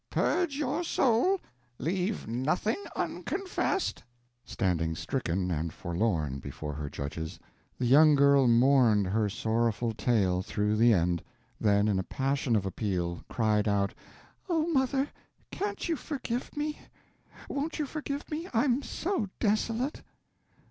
Purge 0.09 0.55
your 0.57 0.83
soul; 0.83 1.39
leave 1.77 2.27
nothing 2.27 2.85
unconfessed." 2.95 4.03
Standing 4.43 4.95
stricken 4.95 5.51
and 5.51 5.71
forlorn 5.71 6.39
before 6.39 6.73
her 6.73 6.89
judges, 6.89 7.37
the 7.77 7.85
young 7.85 8.15
girl 8.15 8.47
mourned 8.47 9.05
her 9.05 9.29
sorrowful 9.29 9.93
tale 9.93 10.41
through 10.41 10.75
the 10.75 10.91
end, 10.91 11.21
then 11.59 11.87
in 11.87 11.99
a 11.99 12.03
passion 12.03 12.55
of 12.55 12.65
appeal 12.65 13.23
cried 13.29 13.67
out: 13.67 13.93
"Oh, 14.49 14.65
mother, 14.71 15.07
can't 15.51 15.87
you 15.87 15.95
forgive 15.95 16.57
me? 16.57 16.79
won't 17.47 17.77
you 17.77 17.85
forgive 17.85 18.27
me? 18.31 18.47
I 18.51 18.63
am 18.63 18.81
so 18.81 19.29
desolate!" 19.39 20.01